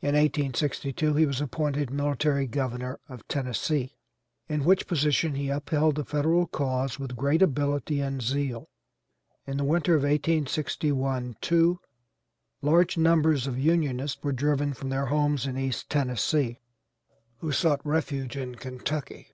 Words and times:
In 0.00 0.14
1862 0.14 1.14
he 1.14 1.26
was 1.26 1.40
appointed 1.40 1.90
military 1.90 2.46
governor 2.46 3.00
of 3.08 3.26
Tennessee, 3.26 3.96
in 4.48 4.62
which 4.64 4.86
position 4.86 5.34
he 5.34 5.48
upheld 5.50 5.96
the 5.96 6.04
Federal 6.04 6.46
cause 6.46 7.00
with 7.00 7.16
great 7.16 7.42
ability 7.42 8.00
and 8.00 8.22
zeal. 8.22 8.70
In 9.44 9.56
the 9.56 9.64
winter 9.64 9.96
of 9.96 10.02
1861 10.04 11.38
2 11.40 11.80
large 12.60 12.96
numbers 12.96 13.48
of 13.48 13.58
Unionists 13.58 14.22
were 14.22 14.30
driven 14.30 14.74
from 14.74 14.90
their 14.90 15.06
homes 15.06 15.44
in 15.44 15.58
East 15.58 15.90
Tennessee, 15.90 16.60
who 17.38 17.50
sought 17.50 17.84
refuge 17.84 18.36
in 18.36 18.54
Kentucky. 18.54 19.32